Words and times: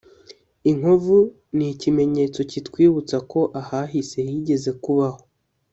Inkovu 0.69 1.17
ni 1.55 1.65
ikimenyetso 1.73 2.39
kitwibutsa 2.51 3.17
ko 3.31 3.41
ahahise 3.61 4.17
higeze 4.29 4.71
kubaho 4.83 5.21